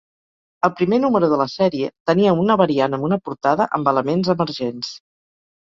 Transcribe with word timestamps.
El 0.67 0.71
primer 0.79 0.97
número 1.03 1.29
de 1.33 1.39
la 1.41 1.47
sèrie 1.51 1.91
tenia 2.13 2.33
una 2.45 2.57
variant 2.65 2.99
amb 3.01 3.09
una 3.11 3.23
portada 3.29 3.71
amb 3.79 3.95
elements 3.95 4.35
emergents. 4.39 4.95